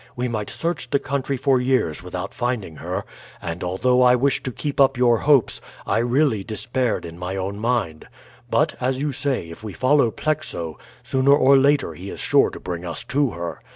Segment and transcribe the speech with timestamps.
[0.15, 3.05] We might search the country for years without finding her;
[3.39, 7.59] and although I wish to keep up your hopes, I really despaired in my own
[7.59, 8.07] mind.
[8.49, 12.59] But, as you say, if we follow Plexo, sooner or later he is sure to
[12.59, 13.61] bring us to her.